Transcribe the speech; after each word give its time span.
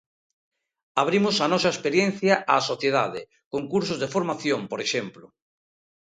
Abrimos 1.03 1.35
a 1.39 1.47
nosa 1.53 1.69
experiencia 1.75 2.33
á 2.53 2.55
sociedade, 2.71 3.21
con 3.51 3.61
cursos 3.73 3.97
de 3.99 4.11
formación 4.15 4.59
por 4.71 4.79
exemplo. 4.85 5.25